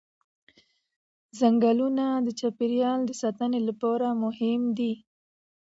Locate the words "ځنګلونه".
1.39-2.05